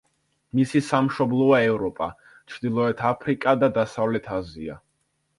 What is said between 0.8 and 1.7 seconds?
სამშობლოა